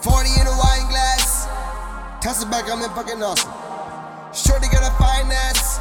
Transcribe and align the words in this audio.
40 0.00 0.32
in 0.40 0.46
a 0.48 0.56
wine 0.56 0.88
glass. 0.88 1.44
Toss 2.24 2.40
it 2.40 2.50
back, 2.50 2.64
I'm 2.72 2.80
in 2.80 2.88
fucking 2.96 3.20
awesome. 3.20 3.52
Shorty 4.32 4.72
got 4.72 4.80
a 4.80 4.92
fine 4.96 5.28
ass. 5.28 5.76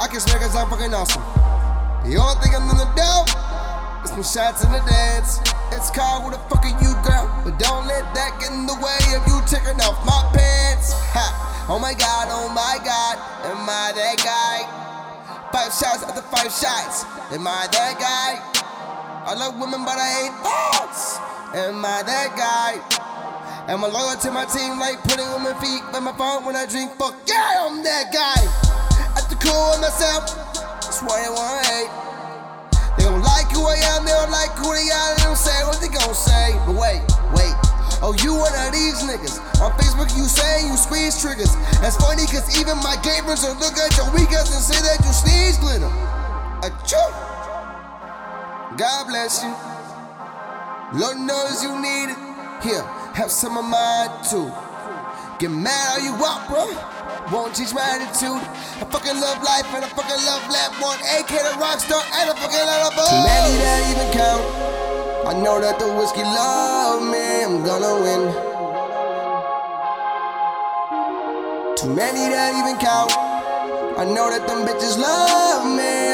I 0.00 0.08
can 0.08 0.20
swear 0.20 0.40
cause 0.40 0.56
I'm 0.56 0.72
fucking 0.72 0.94
awesome. 0.96 1.20
The 2.08 2.16
only 2.16 2.36
thing 2.40 2.56
I'm 2.56 2.64
gonna 2.64 2.88
do 2.96 3.12
is 4.08 4.10
some 4.16 4.24
shots 4.24 4.64
in 4.64 4.72
the 4.72 4.80
dance. 4.88 5.44
It's 5.76 5.92
called 5.92 6.24
who 6.24 6.30
the 6.32 6.40
fuck 6.48 6.64
are 6.64 6.76
you, 6.80 6.96
girl? 7.04 7.28
But 7.44 7.60
don't 7.60 7.84
let 7.84 8.08
that 8.16 8.40
get 8.40 8.56
in 8.56 8.64
the 8.64 8.78
way 8.80 9.04
of 9.12 9.20
you 9.28 9.36
taking 9.44 9.76
off 9.84 10.00
my 10.08 10.16
pants. 10.32 10.96
Ha! 11.12 11.66
Oh 11.68 11.76
my 11.78 11.92
god, 11.92 12.32
oh 12.32 12.48
my 12.48 12.80
god, 12.80 13.20
am 13.44 13.68
I 13.68 13.92
that 14.00 14.16
guy? 14.24 14.64
Five 15.52 15.76
shots 15.76 16.00
after 16.08 16.24
five 16.32 16.48
shots, 16.48 17.04
am 17.36 17.44
I 17.44 17.68
that 17.68 18.00
guy? 18.00 18.40
I 19.28 19.34
love 19.36 19.60
women, 19.60 19.84
but 19.84 20.00
I 20.00 20.08
hate 20.24 20.36
thoughts. 20.40 21.18
Am 21.52 21.84
I 21.84 22.00
that 22.00 22.32
guy? 22.32 22.95
Am 23.66 23.82
I 23.82 23.90
loyal 23.90 24.14
to 24.14 24.30
my 24.30 24.46
team 24.46 24.78
like 24.78 25.02
putting 25.02 25.26
on 25.26 25.42
my 25.42 25.50
feet 25.58 25.82
by 25.90 25.98
my 25.98 26.14
phone 26.14 26.46
when 26.46 26.54
I 26.54 26.70
drink? 26.70 26.94
Fuck 27.02 27.18
yeah, 27.26 27.66
I'm 27.66 27.82
that 27.82 28.14
guy. 28.14 28.38
At 29.18 29.26
the 29.26 29.34
cool 29.42 29.74
of 29.74 29.82
myself, 29.82 30.22
that's 30.86 31.02
why 31.02 31.26
I 31.26 31.30
wanna 31.34 31.66
hate. 31.66 31.92
They 32.94 33.10
don't 33.10 33.26
like 33.26 33.50
who 33.50 33.66
I 33.66 33.74
am, 33.90 34.06
they 34.06 34.14
don't 34.14 34.30
like 34.30 34.54
who 34.54 34.70
they 34.70 34.86
are, 34.86 35.18
they 35.18 35.26
don't 35.26 35.34
say 35.34 35.58
what 35.66 35.82
they 35.82 35.90
gon' 35.90 36.14
say. 36.14 36.54
But 36.62 36.78
wait, 36.78 37.02
wait. 37.34 37.58
Oh, 38.06 38.14
you 38.22 38.38
one 38.38 38.54
of 38.54 38.70
these 38.70 39.02
niggas. 39.02 39.42
On 39.58 39.74
Facebook, 39.74 40.14
you 40.14 40.30
say 40.30 40.62
you 40.62 40.78
squeeze 40.78 41.18
triggers. 41.18 41.50
That's 41.82 41.98
funny, 41.98 42.22
cause 42.30 42.46
even 42.54 42.78
my 42.86 42.94
gamers 43.02 43.42
will 43.42 43.58
look 43.58 43.74
at 43.82 43.90
your 43.98 44.06
weakest 44.14 44.54
and 44.54 44.62
say 44.62 44.78
that 44.78 45.02
you 45.02 45.10
sneeze 45.10 45.58
glitter. 45.58 45.90
Achoo! 46.62 47.02
God 48.78 49.10
bless 49.10 49.42
you. 49.42 49.50
Lord 51.02 51.18
knows 51.18 51.66
you 51.66 51.74
need 51.82 52.14
it. 52.14 52.20
Here, 52.62 52.86
have 53.16 53.30
some 53.30 53.56
of 53.56 53.64
mine 53.64 54.12
too. 54.28 54.52
Get 55.40 55.48
mad 55.50 55.96
all 55.96 56.04
you 56.04 56.12
want, 56.20 56.44
bro. 56.52 56.68
Won't 57.32 57.56
change 57.56 57.72
my 57.72 57.80
attitude. 57.80 58.44
I 58.76 58.84
fucking 58.92 59.16
love 59.16 59.40
life 59.40 59.64
and 59.72 59.82
I 59.82 59.88
fucking 59.88 60.20
love 60.28 60.44
lap 60.52 60.76
one. 60.84 61.00
AK 61.00 61.32
the 61.32 61.56
rockstar 61.56 62.04
and 62.12 62.28
I 62.28 62.34
fucking 62.36 62.66
love 62.68 62.92
a 62.92 63.08
Too 63.08 63.24
many 63.24 63.56
that 63.64 63.80
even 63.88 64.08
count. 64.12 64.44
I 65.24 65.32
know 65.32 65.56
that 65.64 65.78
the 65.80 65.88
whiskey 65.96 66.28
love 66.28 67.08
me. 67.08 67.40
I'm 67.40 67.64
gonna 67.64 68.04
win. 68.04 68.22
Too 71.74 71.88
many 71.96 72.28
that 72.36 72.52
even 72.52 72.76
count. 72.76 73.16
I 73.96 74.04
know 74.04 74.28
that 74.28 74.46
them 74.46 74.68
bitches 74.68 74.98
love 75.00 75.64
me. 75.72 76.05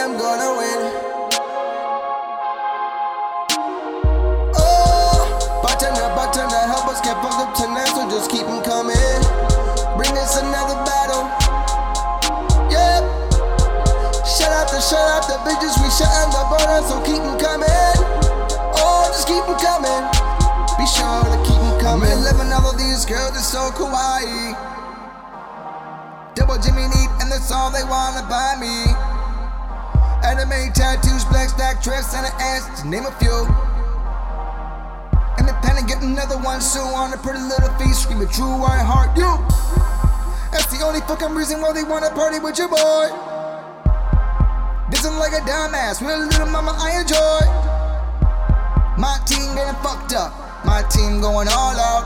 Just 8.12 8.30
keep 8.30 8.44
them 8.44 8.60
coming. 8.60 9.20
Bring 9.96 10.12
us 10.20 10.36
another 10.36 10.76
battle. 10.84 11.24
Yep. 12.68 13.00
Shut 14.28 14.52
out 14.52 14.68
the, 14.68 14.80
shut 14.84 15.00
out 15.00 15.24
the 15.24 15.40
bitches, 15.48 15.80
we 15.80 15.88
shutting 15.88 16.32
the 16.36 16.44
burner, 16.52 16.84
so 16.84 17.00
keep 17.08 17.24
them 17.24 17.40
coming. 17.40 17.96
Oh, 18.76 19.08
just 19.08 19.24
keep 19.24 19.40
them 19.48 19.56
coming. 19.56 20.04
Be 20.76 20.84
sure 20.84 21.24
to 21.24 21.38
keep 21.48 21.56
them 21.56 21.80
coming. 21.80 22.12
Living 22.20 22.52
all 22.52 22.68
of 22.68 22.76
these 22.76 23.08
girls, 23.08 23.32
it's 23.32 23.48
so 23.48 23.72
kawaii. 23.72 24.52
Double 26.34 26.60
Jimmy 26.60 26.84
Neat, 26.92 27.10
and 27.20 27.32
that's 27.32 27.50
all 27.50 27.72
they 27.72 27.84
wanna 27.84 28.28
buy 28.28 28.60
me. 28.60 28.92
Anime 30.20 30.72
tattoos, 30.72 31.24
black 31.32 31.48
stack 31.48 31.82
dress, 31.82 32.14
and 32.14 32.26
an 32.26 32.32
ass, 32.40 32.82
to 32.82 32.88
name 32.88 33.06
a 33.06 33.12
few. 33.12 33.71
Independent, 35.72 35.88
get 35.88 36.02
another 36.02 36.36
one 36.44 36.60
soon 36.60 36.82
on 36.82 37.12
a 37.12 37.16
pretty 37.16 37.40
little 37.40 37.72
face, 37.78 38.00
screaming 38.00 38.28
true, 38.28 38.62
I 38.62 38.78
heart 38.84 39.16
you. 39.16 39.30
That's 40.52 40.66
the 40.66 40.84
only 40.84 41.00
fucking 41.00 41.34
reason 41.34 41.60
why 41.60 41.72
they 41.72 41.82
wanna 41.82 42.10
party 42.10 42.38
with 42.38 42.58
your 42.58 42.68
boy. 42.68 43.08
Listen 44.90 45.16
like 45.18 45.32
a 45.32 45.40
dumbass, 45.48 46.04
with 46.04 46.12
a 46.12 46.26
little 46.28 46.46
mama 46.46 46.76
I 46.76 47.00
enjoy. 47.00 47.40
My 49.00 49.16
team 49.24 49.54
getting 49.54 49.80
fucked 49.82 50.12
up, 50.12 50.32
my 50.66 50.82
team 50.90 51.20
going 51.20 51.48
all 51.48 51.76
out. 51.80 52.04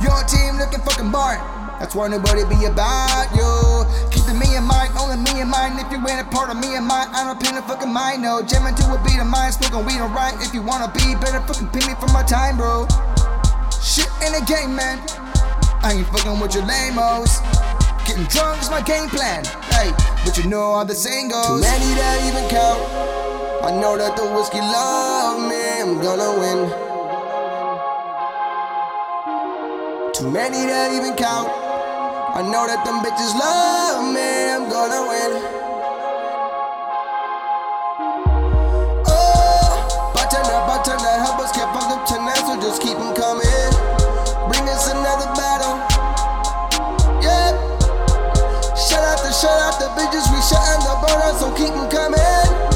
Your 0.00 0.22
team 0.30 0.58
looking 0.58 0.80
fucking 0.80 1.10
boring. 1.10 1.53
That's 1.84 1.94
why 1.94 2.08
nobody 2.08 2.48
be 2.48 2.64
about 2.64 3.28
you. 3.36 3.84
Keep 4.08 4.24
the 4.24 4.32
me 4.32 4.56
in 4.56 4.64
mind, 4.64 4.96
only 4.96 5.20
me 5.20 5.44
in 5.44 5.52
mind. 5.52 5.76
If 5.76 5.92
you 5.92 6.00
ain't 6.08 6.16
a 6.16 6.24
part 6.32 6.48
of 6.48 6.56
me 6.56 6.74
in 6.74 6.82
mind, 6.82 7.12
I 7.12 7.28
don't 7.28 7.36
pin 7.36 7.54
no 7.54 7.60
fucking 7.60 7.92
mind. 7.92 8.22
No, 8.22 8.40
jamming 8.40 8.74
to 8.76 8.96
a 8.96 8.96
beat 9.04 9.20
of 9.20 9.28
mine, 9.28 9.52
smoking 9.52 9.84
weed 9.84 10.00
and 10.00 10.08
right. 10.16 10.32
If 10.40 10.54
you 10.56 10.62
wanna 10.62 10.88
be 10.96 11.12
better, 11.20 11.44
fucking 11.44 11.68
pay 11.76 11.84
me 11.84 11.92
for 12.00 12.08
my 12.08 12.24
time, 12.24 12.56
bro. 12.56 12.88
Shit 13.84 14.08
in 14.24 14.32
the 14.32 14.40
game, 14.48 14.74
man. 14.74 14.96
I 15.84 16.00
ain't 16.00 16.08
fucking 16.08 16.40
with 16.40 16.56
your 16.56 16.64
lamos. 16.64 17.44
Getting 18.08 18.32
drunk 18.32 18.64
is 18.64 18.72
my 18.72 18.80
game 18.80 19.12
plan. 19.12 19.44
Hey, 19.76 19.92
but 20.24 20.40
you 20.40 20.48
know 20.48 20.80
how 20.80 20.84
the 20.84 20.96
saying 20.96 21.28
goes. 21.36 21.60
Too 21.60 21.68
many 21.68 22.00
that 22.00 22.16
even 22.24 22.48
count. 22.48 22.80
I 23.60 23.76
know 23.76 24.00
that 24.00 24.16
the 24.16 24.24
whiskey 24.32 24.64
love 24.64 25.36
me. 25.52 25.84
I'm 25.84 26.00
gonna 26.00 26.32
win. 26.40 26.64
Too 30.16 30.30
many 30.32 30.64
that 30.64 30.96
even 30.96 31.12
count. 31.20 31.63
I 32.34 32.42
know 32.42 32.66
that 32.66 32.82
them 32.82 32.98
bitches 32.98 33.30
love 33.38 34.10
me, 34.10 34.50
I'm 34.50 34.66
gonna 34.66 35.06
win. 35.06 35.38
Oh, 39.06 40.10
bartender, 40.10 40.58
bartender, 40.66 41.14
help 41.22 41.38
us 41.38 41.54
get 41.54 41.70
fucked 41.70 41.94
up 41.94 42.02
tonight, 42.10 42.42
so 42.42 42.58
just 42.58 42.82
keep 42.82 42.98
them 42.98 43.14
coming. 43.14 43.70
Bring 44.50 44.66
us 44.66 44.90
another 44.90 45.30
battle. 45.38 45.78
Yeah. 47.22 47.54
Shout 48.74 49.06
out 49.06 49.22
the, 49.22 49.30
shout 49.30 49.54
out 49.54 49.78
the 49.78 49.94
bitches, 49.94 50.26
we 50.34 50.42
shutting 50.42 50.82
the 50.90 50.94
boat 51.06 51.22
out, 51.22 51.38
so 51.38 51.54
keep 51.54 51.70
them 51.70 51.86
coming. 51.86 52.73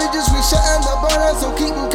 bitches, 0.00 0.32
we 0.32 0.40
shutting 0.40 0.80
the 0.88 0.96
burner, 1.04 1.34
so 1.36 1.52
keep 1.56 1.74
them 1.76 1.89